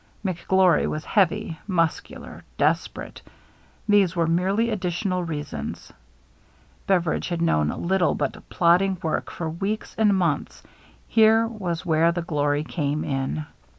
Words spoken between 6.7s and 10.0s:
Beveridge had known little but plodding work for weeks